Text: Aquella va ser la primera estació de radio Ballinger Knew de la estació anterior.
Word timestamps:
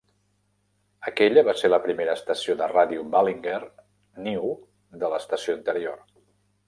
Aquella 1.09 1.43
va 1.49 1.53
ser 1.59 1.69
la 1.71 1.79
primera 1.83 2.15
estació 2.19 2.55
de 2.61 2.69
radio 2.71 3.03
Ballinger 3.17 3.59
Knew 3.69 4.51
de 5.05 5.13
la 5.13 5.21
estació 5.25 5.59
anterior. 5.61 6.01